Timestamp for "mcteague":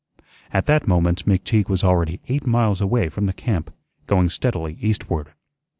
1.27-1.69